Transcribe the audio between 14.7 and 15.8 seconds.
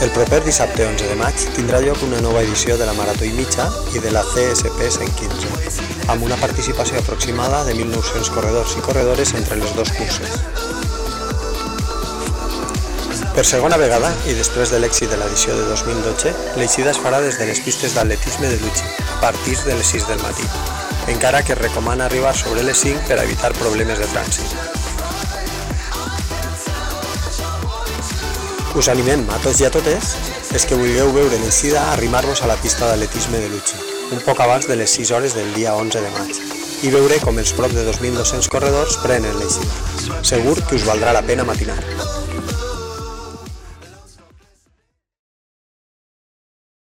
de l'èxit de l'edició de